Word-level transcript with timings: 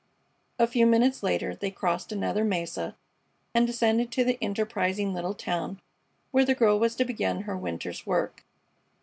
A 0.57 0.65
few 0.65 0.87
minutes 0.87 1.21
later 1.21 1.55
they 1.55 1.69
crossed 1.69 2.11
another 2.11 2.43
mesa 2.43 2.95
and 3.53 3.67
descended 3.67 4.11
to 4.13 4.23
the 4.23 4.39
enterprising 4.41 5.13
little 5.13 5.35
town 5.35 5.79
where 6.31 6.43
the 6.43 6.55
girl 6.55 6.79
was 6.79 6.95
to 6.95 7.05
begin 7.05 7.41
her 7.41 7.55
winter's 7.55 8.03
work. 8.03 8.43